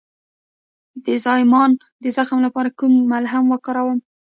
[1.05, 1.71] د زایمان
[2.03, 3.99] د زخم لپاره کوم ملهم وکاروم؟